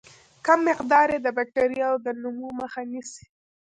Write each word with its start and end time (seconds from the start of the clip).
کم 0.45 0.59
مقدار 0.69 1.07
یې 1.13 1.19
د 1.23 1.27
باکتریاوو 1.37 2.03
د 2.05 2.07
نمو 2.21 2.49
مخه 2.59 2.81
نیسي. 2.91 3.25